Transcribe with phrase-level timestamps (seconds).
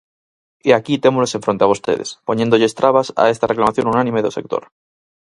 [0.67, 4.63] E aquí témolos enfronte a vostedes, poñéndolles trabas a esta reclamación unánime do sector.